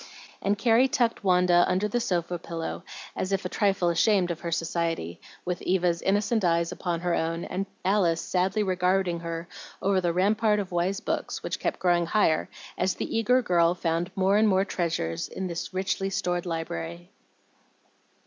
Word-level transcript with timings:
And 0.41 0.57
Carrie 0.57 0.87
tucked 0.87 1.23
Wanda 1.23 1.63
under 1.67 1.87
the 1.87 1.99
sofa 1.99 2.39
pillow, 2.39 2.83
as 3.15 3.31
if 3.31 3.45
a 3.45 3.49
trifle 3.49 3.89
ashamed 3.89 4.31
of 4.31 4.39
her 4.39 4.51
society, 4.51 5.21
with 5.45 5.61
Eva's 5.61 6.01
innocent 6.01 6.43
eyes 6.43 6.71
upon 6.71 7.01
her 7.01 7.13
own, 7.13 7.45
and 7.45 7.67
Alice 7.85 8.19
sadly 8.19 8.63
regarding 8.63 9.19
her 9.19 9.47
over 9.79 10.01
the 10.01 10.11
rampart 10.11 10.57
of 10.59 10.71
wise 10.71 11.01
books, 11.01 11.43
which 11.43 11.59
kept 11.59 11.77
growing 11.79 12.07
higher 12.07 12.49
as 12.79 12.95
the 12.95 13.15
eager 13.15 13.43
girl 13.43 13.75
found 13.75 14.09
more 14.15 14.37
and 14.37 14.47
more 14.47 14.65
treasures 14.65 15.27
in 15.27 15.45
this 15.45 15.71
richly 15.71 16.09
stored 16.09 16.47
library. 16.47 17.11